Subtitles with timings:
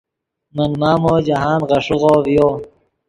[0.55, 2.47] من مامو جاہند غیݰیغو ڤیو